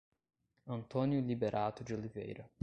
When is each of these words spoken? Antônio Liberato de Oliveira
Antônio 0.65 1.21
Liberato 1.21 1.83
de 1.83 1.93
Oliveira 1.93 2.49